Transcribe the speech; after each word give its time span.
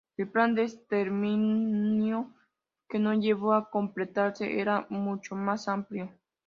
El 0.17 0.27
plan 0.31 0.55
de 0.55 0.63
exterminio 0.63 2.33
que 2.89 2.97
no 2.97 3.13
llegó 3.13 3.53
a 3.53 3.69
completarse 3.69 4.59
era 4.59 4.87
mucho 4.89 5.35
más 5.35 5.67
amplio. 5.67 6.11